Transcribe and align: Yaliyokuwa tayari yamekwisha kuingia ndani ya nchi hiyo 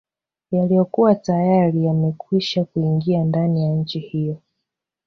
Yaliyokuwa 0.51 1.15
tayari 1.15 1.85
yamekwisha 1.85 2.65
kuingia 2.65 3.23
ndani 3.23 3.63
ya 3.63 3.69
nchi 3.71 3.99
hiyo 3.99 4.37